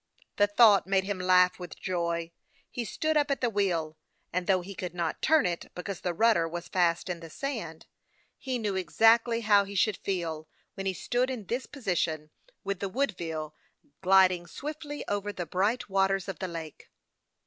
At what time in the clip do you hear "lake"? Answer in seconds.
16.47-16.89